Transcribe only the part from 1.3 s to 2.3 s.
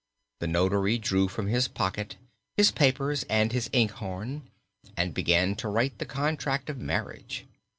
his pocket